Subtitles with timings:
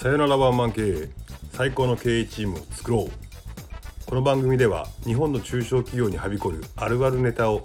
[0.00, 1.08] さよならワンマン経営
[1.52, 4.06] 最高の経営チームを作ろう。
[4.06, 7.60] この番組では日本の中小企業にはびこるあるあるネタを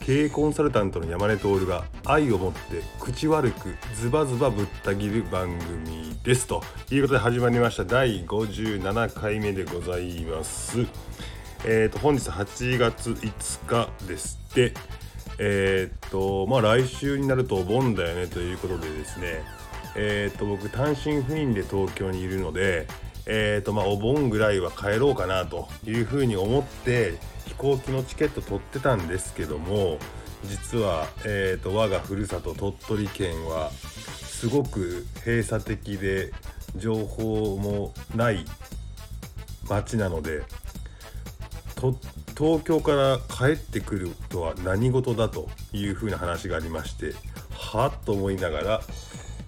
[0.00, 6.48] 経営コンサルタントの山根徹が愛を持って口悪くズバズバぶった切る番組です。
[6.48, 7.84] ということで始まりました。
[7.84, 10.80] 第57回目でございます。
[11.64, 14.74] えーと本日8月5日ですって。
[15.38, 19.44] えー、っとまあ来週になるとお盆だよねということでですね。
[19.96, 22.86] えー、と僕単身赴任で東京にいるので
[23.26, 29.98] えー、とまあお盆ぐらいは帰ろうかなというふうに思って飛行機のチケット取ってたんですけども
[30.44, 36.32] 実は、えー、と我がふるさと鳥取県はすごく閉鎖的で
[36.76, 38.44] 情報もない
[39.68, 40.42] 町なので
[42.36, 47.12] 東京から帰ってくるとは何事だというふうな話がありまして
[47.50, 48.80] はっと思いながら、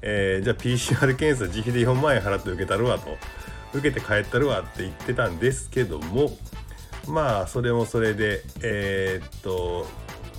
[0.03, 3.17] えー、じゃあ PCR 検査自費で4万円払って受けたるわと。
[3.73, 6.31] 受けて帰ったるわって言ってたんですけども
[7.07, 9.87] まあそれもそれでえー、っと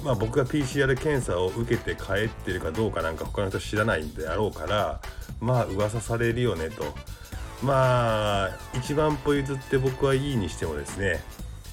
[0.03, 5.01] まあ僕が PCR 検査を受けて帰ってるかどうかなんか他の人知らないんであろうから
[5.39, 6.85] まあ噂されるよねと。
[7.63, 11.21] まあ一番ポイズって僕はいいにしてもですね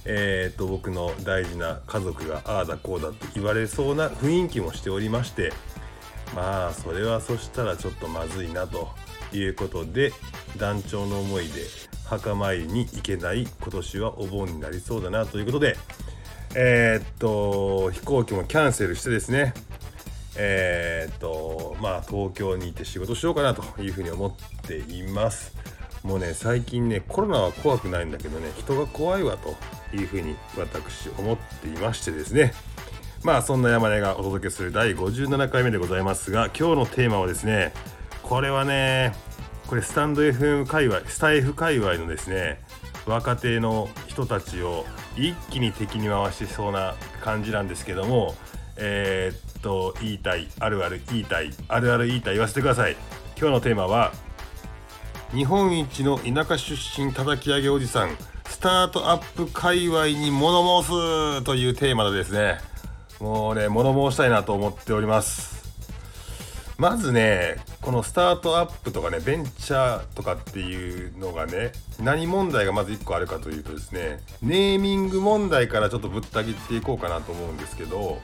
[0.04, 5.52] えー、と僕の大事な家族がああだこうだって言われそうな雰囲気もしておりまして
[6.34, 8.88] まあそれはそしたらちょっとまずいなと
[9.32, 10.12] いうことで
[10.56, 11.62] 団長の思いで
[12.04, 15.76] 墓参りに行けない今年はお盆になりそうだなということで
[16.54, 19.52] えー、っと飛行機もキャンセルしてですね。
[20.38, 25.54] えー、っとまあ東京に行って仕事しようかなというふうに思っています。
[26.02, 29.54] もうね最近ねコロナは怖くないんだけどね人が怖いわと
[29.94, 32.54] いうふうに私思っていましてですね。
[33.22, 37.72] まあそんな山根がお届けする第57回目でございますが今日のテーマはですね
[38.22, 39.14] これはね
[39.66, 42.60] これスタンド FM 界隈スタイフ界隈のですね
[43.06, 44.84] 若手の人たちを
[45.16, 48.34] 一気に敵に回してそうな感じなんですけども
[48.76, 52.96] えー、っと言いたいあるある言いたいあるある言いたい言わせてください。
[53.38, 54.12] 今日のテーマは
[55.34, 58.16] 日本一の田舎出身叩き上げおじさん
[58.48, 62.58] スタートアップ界隈に物申すというテーマでですね
[63.20, 65.56] もうね物申したいなと思っております。
[66.78, 78.18] まずねこのスタートアップとかねベンチャーとかっていうのがね何問題がまず1個あるかというとですねネーミング問題からちょっとぶった切っていこうかなと思うんですけど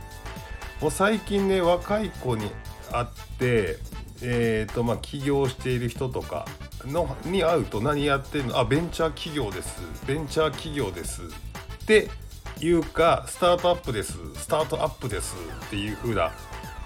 [0.83, 2.51] もう最近ね若い子に
[2.91, 3.07] 会っ
[3.39, 3.79] て
[4.25, 6.47] えーとまあ、起業している人とか
[6.85, 8.59] のに会うと何やってんの？
[8.59, 9.83] あベンチャー企業です。
[10.07, 11.23] ベンチャー企業です。
[11.23, 11.27] っ
[11.87, 12.09] て
[12.67, 15.35] いうかスタートアップですスタートアップです
[15.67, 16.33] っていう風な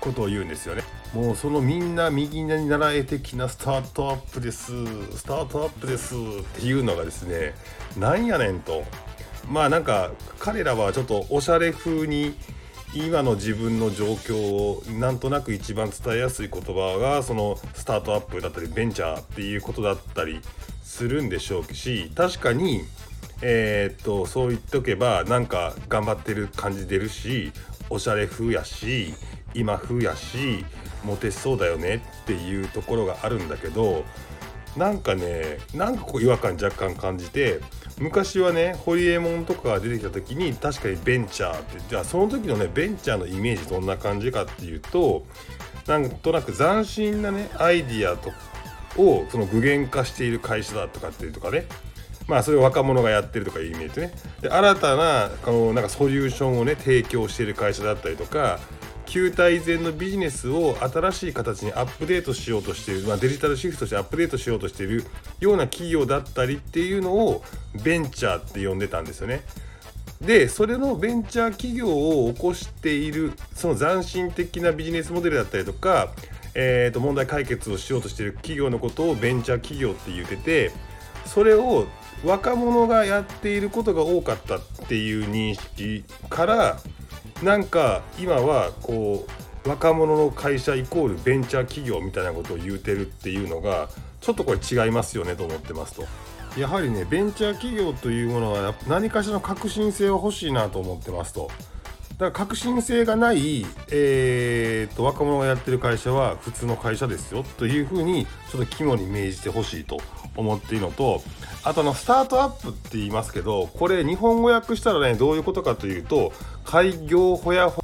[0.01, 0.83] ことを言うんですよね。
[1.15, 4.73] もうそのみんな右に習え的なスタートアップです
[5.17, 6.19] スタートアップですっ
[6.55, 7.55] ていうのがですね
[7.97, 8.85] なんやねんと。
[9.49, 12.35] まあなんか彼らはちょっとおしゃれ風に
[12.95, 20.41] 今の自分の状況をなんとなく一番伝えやすい言葉がそのスタートアップだったりベンチャーっていうことだったり
[20.83, 22.85] するんでしょうし確かに
[23.43, 27.53] えー、っとそう言っとけばなんか頑張ってる感じ出るし
[27.91, 29.15] おしゃれ風やし
[29.55, 30.65] 今風やし
[31.05, 34.05] モテそうだよねっていうところがあるんだけど
[34.77, 37.61] なんかねなんかこう違和感若干感じて
[37.99, 45.25] 昔はねホリエモンとかが出てきた時に確かにベンチャーってじゃあその時のねベンチャーのイメージどんな感じかっていうと
[45.87, 48.33] なんとなく斬新なねアイディアと
[49.01, 51.67] をその具現化している会社だとかっていうとかね
[52.29, 58.59] まあそれを若者がやってるとかいうイメージねで新たなこのなんかソリューションをね提供している会社だったりとか
[59.07, 65.05] 旧体前のビジネスを新しい形にアップデートしようとしている、まあ、デジタルシフトしてアップデートしようとしている
[65.41, 67.43] ような企業だったりっていうのを
[67.85, 69.43] ベンチャーって呼んでたんですよね。
[70.21, 76.15] でそれのベンチャー企業を起こしているその斬新的なビジネスモデルだったりとか、
[76.55, 80.73] えー、と問題解決をしようとしている企業のことをベンチャー企業って言ってて
[81.27, 81.87] それを
[82.25, 86.81] 若者がやっていることが多かったっていう認識から
[87.43, 89.27] なんか今はこ
[89.65, 93.89] う若者の会社イコールベンチャー企業みたいなことを言うてるっていうのが
[94.21, 96.07] ちょっとこれ違いますよねと思ってますと。
[96.59, 101.51] やはりねベンチャー企業というものは何かしらの革新性は欲しいなと思ってますと。
[102.19, 109.99] だから革新性がない、えーと、若者がやってる会社は普通の会社ですよというふうにちょっと肝に銘じてほしいと
[110.35, 111.23] 思っているのと
[111.63, 116.33] あとあのスタートアップって言いますけどこれ日本語訳したらねどういうことかというと
[116.65, 117.83] 開業ほやほ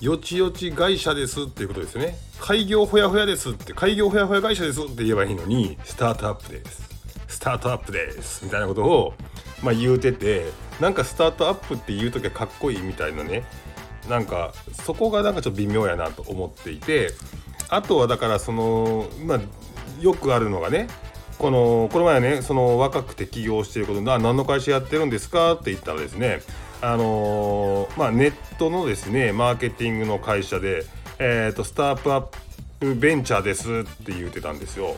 [0.00, 2.18] よちよち会社ですっていうことですね。
[2.38, 6.82] 開業ほやほやですって開業ほやほや会社ですって言えばいいのにスタートアップです。
[7.28, 8.44] スタートアップです。
[8.44, 9.14] みたいなことを
[9.62, 13.44] まあ言うててなんかスタートアップって言う時はかっこいいみたいなね。
[14.08, 17.10] なんかそこがなんかちょっと微妙やなと思っていて。
[17.68, 19.40] あとはだからそのまあ
[20.00, 20.86] よくあるのがね
[21.36, 25.54] このこの前ねその若くて起業してることで何の会社やってるんですか？
[25.54, 26.42] って言ったらですね
[26.80, 30.84] あのー、まあ、ネットのですねマーケティングの会社で、
[31.18, 32.26] えーと、スタートアッ
[32.78, 34.94] プベンチャーですって言ってたんですよ。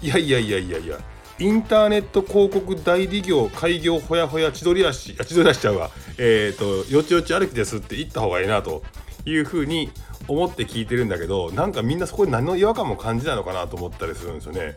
[0.00, 0.96] いやいやいやいやいや。
[1.40, 5.90] インターネット広告代理業開業ほやほや千鳥足千鳥足ちゃうわ。
[6.18, 8.82] えっ、ー、とよちよち歩きですって言った方がいいなと
[9.24, 9.90] いうふうに
[10.28, 14.76] 思って聞いてるんだけどなんかみんなそこに何の違和感も感じないのかなと思ったりするんですよね。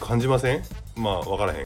[0.00, 0.62] 感じません？
[0.96, 1.64] まあ分からへん。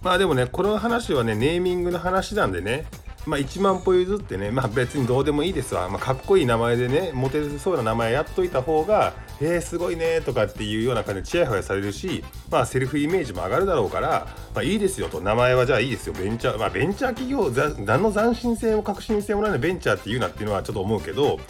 [0.00, 2.86] まあでもねこの話はねネーミングの話なんでね
[3.26, 15.20] まあ、1万歩譲ってね、まあ、別にどうでもいいですわ、まあ、かっこいい名前でねモテそうな名前やっといた方がえー、すごいねとかっていうような感じでちやほやされるし、まあ、セルフイメージも上がるだろうから、まあ、いいですよと。
[15.20, 16.12] 名前はじゃあいいですよ。
[16.14, 17.50] ベンチャー、まあ、ベンチャー企業
[17.84, 21.40] 何の斬新性も革新性もないのベンチャーっていうなっていうのはちょっと思うけど、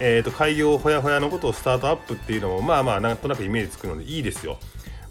[0.00, 4.58] えーと、開業ほやほやのことをスタートアップっていうのもまあまあなんとなくイメージつくのでいいですよ。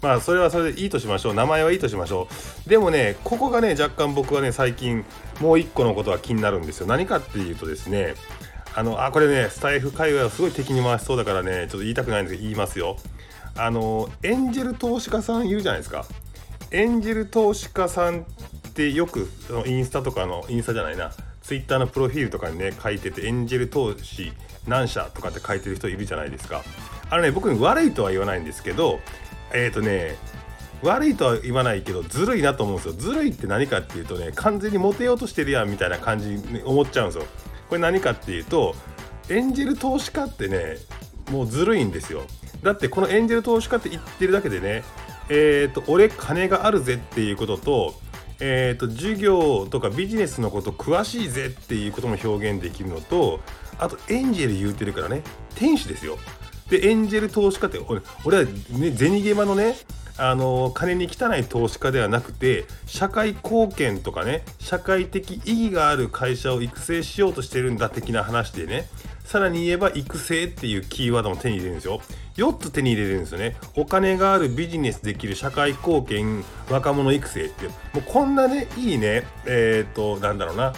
[0.00, 1.34] まあそれはそれでいいとしましょう。
[1.34, 2.28] 名前はいいとしましょ
[2.66, 2.68] う。
[2.68, 5.04] でもねここがね若干僕はね最近
[5.40, 6.86] もう一個のことが気になるんですよ。
[6.86, 8.14] 何かっていうとですね
[8.74, 12.96] あのあこれねスタイフ界隈はすごい敵に回しそうだからねちょっと言いたくないんですけど言いますよ。
[13.56, 16.04] あのエンジェル投資家さんいるじゃないですか。
[16.70, 18.22] エンジェル投資家さんっ
[18.74, 19.28] てよく
[19.66, 21.12] インスタとかのインスタじゃないな
[21.42, 24.32] ツイッターのプロフィールとかにね書いててエンジェル投資
[24.68, 26.62] 何社とかって書いてる人いるじゃないですか。
[27.10, 29.00] あのね僕に悪いとは言わないんですけど
[29.52, 30.16] えっ、ー、とね
[30.82, 32.92] 悪いとは言わないけどずるいなと思うんですよ。
[32.94, 37.26] ずるいって何かっていうとね完全にモテようとしてるやんみたいな感じに思っちゃうんですよ。
[37.68, 38.74] これ何かっていうと
[39.28, 40.76] エンジェル投資家ってね
[41.30, 42.22] もうずるいんですよ。
[42.62, 44.84] だってこのエンジェル投資家って言ってるだけでね
[45.28, 47.94] えっ、ー、と俺金があるぜっていうことと
[48.40, 53.40] えーと、授業とかビジネスのこと詳しいぜっていうことも表現できるのと
[53.78, 55.22] あとエンジェル言うてるからね
[55.56, 56.18] 天使ですよ。
[56.70, 59.76] でエンジェル投資家って俺俺は、ね、銭ゲマのね
[60.18, 68.86] あの金に汚い投資家ではなくて社会貢献とかね社会的意義がある会社を育成しようとしてるんだ的な話でね
[69.28, 72.00] さらに言えば育成っていうキーワードも手に入れるんですよ。
[72.36, 73.58] 4つ手に入れるんですよね。
[73.76, 77.66] お金があるビジネスできる社会貢献若者育成って。
[77.66, 80.72] いうもうこんなねいいねえっ、ー、となんだろうな。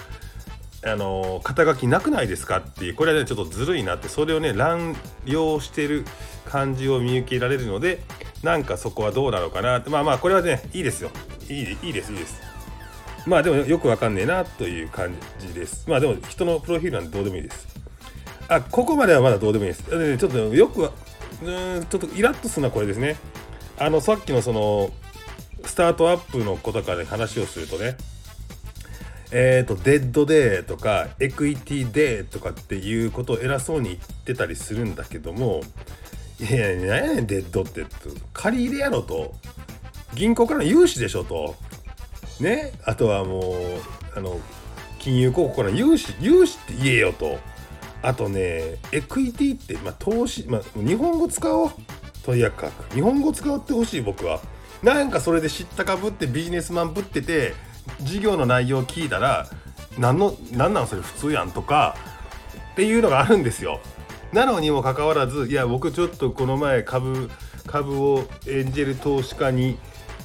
[0.82, 4.96] あの肩書きなくないですかっていうこれはねちょっとずるいなってそれをね乱
[5.26, 6.06] 用してる
[6.46, 8.02] 感じを見受けられるので
[8.42, 11.10] なんかそこはどうなのかなってまあまあこれはねいいですよ。
[11.48, 12.12] いいいいです。
[12.12, 12.40] いいです
[13.26, 15.88] まあでもよくわかんねえなという感じです。
[15.88, 17.68] まあでも人のプロフィールなんてどうでもいいです。
[18.48, 19.90] あここまではまだどうでもいいです。
[19.90, 20.92] で、ね、ちょっとよくは
[21.42, 23.16] うんちょっとイラッとするのはこれですね。
[23.78, 24.90] あのさっきのその
[25.64, 27.96] スタートアップのことから話をするとね
[29.32, 35.60] えーと、デットでーとかエクイティでーとかっていうことを偉そうに言ってたりするんだけども
[36.40, 37.84] いやいや何やねんデットって。
[38.32, 39.34] 借り入れやろと。
[40.14, 41.54] 銀行からの融資でしょと。
[42.40, 42.72] ね？
[42.84, 43.52] あとはもう
[44.16, 44.40] あの
[44.98, 47.38] 金融広告から融資融資って言えよと。
[48.02, 51.70] あとねエクイティって、まあ、投資、まあ、日本語使おう。
[52.24, 52.94] とにかく。
[52.94, 54.40] 日本語使ってほしい僕は。
[54.82, 57.52] なんかそれで知ったかぶってビジネスマンぶってて
[57.98, 59.46] 授業の内容を聞いたら
[59.98, 61.96] 何の何なんそれ普通やんとか
[62.72, 63.80] っていうのがあるんですよ。
[64.32, 67.30] なのにもかかわらずいや僕ちょっとこの前株
[67.66, 69.76] 株をエンジェル投資家に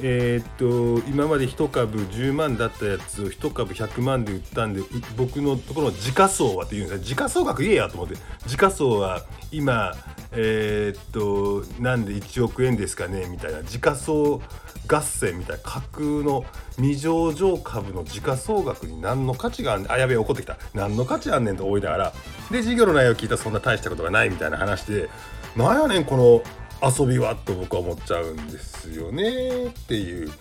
[0.02, 4.82] えー、っと今まで1株10万だったやつを1株100万で売ったんで
[5.16, 8.16] 僕のところの時価総はっていうんです時価総額言えやと思って。
[8.46, 9.94] 時価総は今
[10.32, 13.64] えー、っとなんで1億円ですかねみたいな。
[13.64, 14.42] 時価総
[14.88, 15.64] 合戦みたいな。
[15.64, 19.92] 架空の未上場株の時価総額に何の価値があんねん。
[19.92, 20.58] あやべえ怒ってきた。
[20.74, 22.14] 何の価値あんねんと思いながら。
[22.52, 25.10] で事業の内容を聞いたらそんな大したことがないみたいな話で。
[25.56, 26.44] なんやねんこの
[26.86, 30.32] 遊びはと僕は思っちゃうんですよねっていう。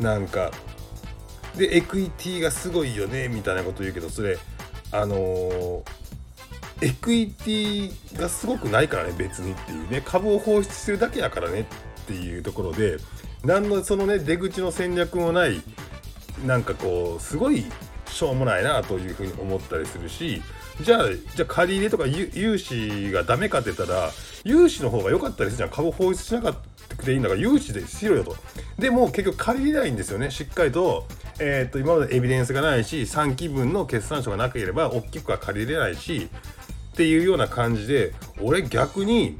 [0.00, 0.50] なんか
[1.56, 4.38] でエクイティがすごいよねみたいなこと言うけどそれ
[4.90, 5.82] あのー、
[6.80, 10.02] エクイティがすごくないからね別にっていうね。
[10.04, 12.96] 株を放出してるだけやからねっていうところで
[13.44, 15.62] 何のそのね出口の戦略もない
[16.46, 17.64] なんかこうすごい
[18.06, 20.42] しょうもないなというふうに思ったりするし
[20.80, 24.10] じゃあじゃあ借り入れとか融資がダメかって言ったら
[24.44, 25.70] 融資の方が良かったりするじゃん。
[25.70, 26.56] 株放出しなかっ
[26.88, 28.36] たくていいんだから融資でしろよと。
[28.78, 30.30] でも結局借りれないんですよね。
[30.30, 31.06] しっかりと,、
[31.38, 36.28] えー、っと今までエビデンスがないし3期分の決算書がなければ大きくは借りれないし
[36.92, 39.38] っていうような感じで俺逆に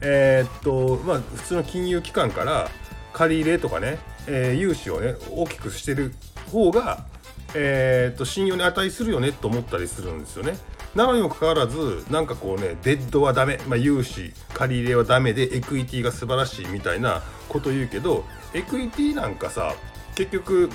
[0.00, 2.68] えー、っとまあ普通の金融機関から
[3.12, 6.12] 借り入れとかね、えー、融資をね大きくしてる
[6.52, 7.06] 方が、
[7.54, 10.56] えー、っと信用に値するよねと思ったりするんですよね。
[10.96, 18.24] なのにもかかわらずなんかこうねデッドはダメ、まあ、融資借り入れはダメでエクイティが素晴らしいみたいなこと言うけど
[18.54, 19.74] エクイティなんかさ
[20.14, 20.70] 結局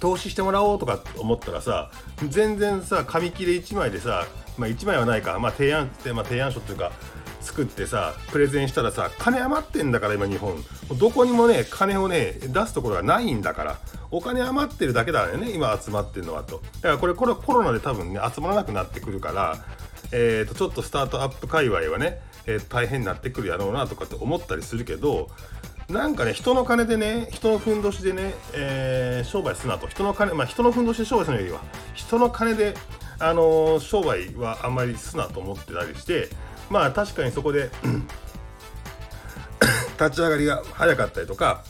[0.00, 1.92] 投資してもらおうとか思ったらさ
[2.28, 4.26] 全然さ紙切れ1枚でさ、
[4.58, 6.90] まあ、1枚はないか、まあ、提案って、まあ、提案書っていうか
[7.40, 10.56] 作ってさプレゼンしたらさ金余ってんだから今日本。
[10.98, 13.78] どこにもね金をね出すところがないんだから。
[14.10, 16.62] お金余ってるだけだよね今集まってるのはと。
[16.76, 19.56] だからこれこれコロナで多分ね集まらなくなってくるから
[20.12, 25.28] えーと、ちょっとスタートアップ界隈はね、えー、大変になってくるやろうなとかって思ったりするけど
[25.88, 29.86] なんかね人の金でね人のふんどしでね、えー、商売すなと。
[29.86, 31.60] 人の金まあ人のふんどしで商売するよりは。
[31.94, 32.74] 人の金で
[33.18, 36.28] あのー、商売はあんまりすなと思ってたりして
[36.70, 37.70] まあ確かにそこで
[39.98, 41.64] 立ち上がりが早かったりとか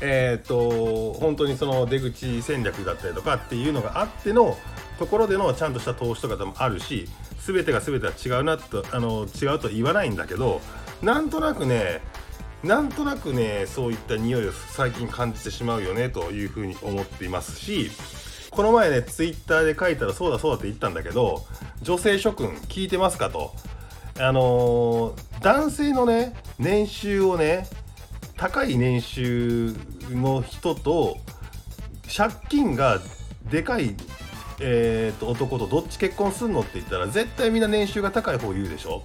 [0.00, 4.56] えっ、と本当にその出口戦略だったりとかっていうのがあっての
[4.98, 7.08] ところでのちゃんとした投資とかでもあるし
[7.46, 10.60] 全てが全ては違うなとあの違うと言わないんだけど
[11.02, 12.00] なんとなくね
[12.62, 17.90] なんとなくねそういった匂いを最近感じてしまうよねというふうに思っていますし
[18.50, 21.44] この前ねツイッターで書いたらそうだそうだって言ったんだけど
[21.82, 23.54] 女性諸君聞いてますかと。
[24.18, 27.66] あのー、男性のね年収をね
[28.36, 29.74] 高い年収
[30.10, 31.18] の人と
[32.14, 32.98] 借金が
[33.50, 33.94] でかい、
[34.60, 39.02] えーと、男とどっち結婚するのって言ったら絶対みんな年収が高い方言うでしょ。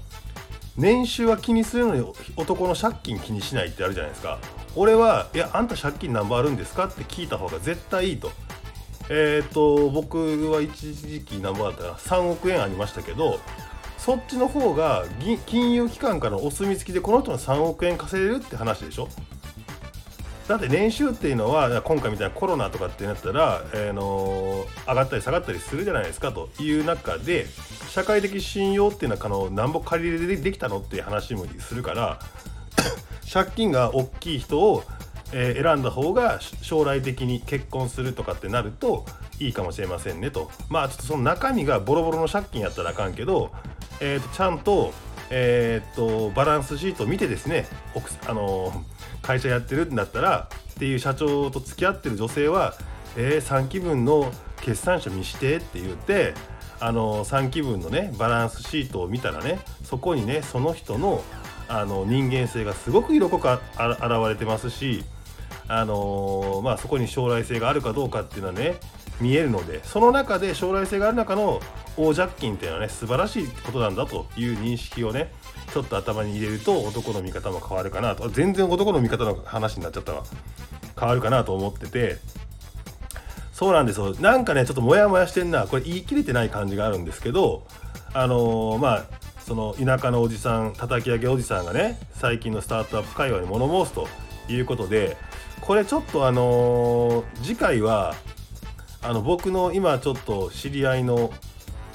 [0.78, 4.40] 年収は気にするのに男の借金気にしないってあるじゃないですか。
[4.76, 8.32] 俺はいやあんた借金何本あるんですかって聞いた方が絶対いいと。
[9.10, 13.40] えっ、ー、と僕は一時期何本あったら3億円ありましたけど
[14.04, 15.06] そっちの方が
[15.46, 19.08] 金融機関からのお墨付きでこの人の3億円稼げるって話でしょ？
[20.48, 27.46] だって年収っていうのは今回みたいなコロナとかってなったら、えー、の上がったり下がったりするじゃないですかという中で
[27.90, 32.20] 社会的信用っていうのはあのなんぼ借り入れできたのっていう話もするから
[33.32, 34.84] 借金が大きい人を、
[35.32, 39.06] え、選んだ方が将来的に結婚するとかってなると
[39.40, 40.50] いいかもしれませんねと。
[40.70, 43.52] まあちょっとその中身がボロボロの借金やったらあかんけど
[44.02, 44.94] えーと、ちゃんと,、
[45.30, 47.68] えーと、バランスシートを見てですね
[48.28, 48.84] あの
[49.22, 52.74] 会社やってるんだったらっていう社長と付き合ってる女性は
[53.16, 54.32] 「えー、3期分の
[54.62, 56.34] 決算書見して」って言って
[56.80, 61.24] あの3期分のねバランスシートを見たらねそこにねその人の
[61.70, 63.62] あの人間性がすごく色濃く現
[64.28, 65.06] れてますし、
[65.70, 68.76] あのー、まあ、そこに将来性があるかどうかっていうのはね
[69.22, 71.62] 見えるのでその中で将来性がある中の
[71.98, 75.32] 大ジャッキンっていうのはね素晴らしいことなんだという認識をね
[75.74, 78.30] ちょっと頭に入れると男の見方も変わるかなと。
[78.30, 80.24] 全然男の見方の話になっちゃったわ。
[81.00, 82.18] 変わるかなと思ってて。
[83.54, 84.16] そうなんですよ。
[84.20, 85.68] なんかねちょっとモヤモヤしてんな。
[85.68, 87.66] これ言い切れてない感じがあるんですけど
[88.14, 89.06] あのー、まあ
[89.46, 94.08] その田舎のおじさん叩き上げおじさんがね最近のスタートアップ界隈に物申すと
[94.50, 95.18] いうことで
[95.62, 98.16] これちょっとあのー、次回は
[99.02, 101.32] あの僕の今ちょっと知り合いの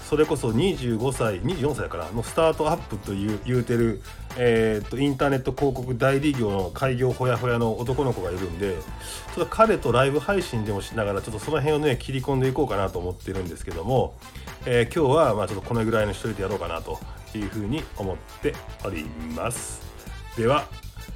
[0.09, 4.01] それこそ25歳24歳からのスタートアップという言うてる、
[4.39, 8.77] えー、とインターネット広告代理業の開業ほやほやの男の子がいるんで
[9.35, 14.15] ちょっと彼とライブ配信でもしながらちょっとその辺をね切り込んでいこうかなと思ってるんですけども、
[14.65, 17.01] えー、今日はまあちょっとこのぐらいの一人でやろうかなと
[17.35, 19.83] いうふうに思っております。
[20.37, 20.69] では、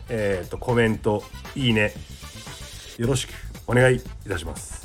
[0.09, 1.23] えー、とコメント
[1.55, 1.93] いいね
[2.99, 3.31] よろしく
[3.69, 4.80] お願いいたします。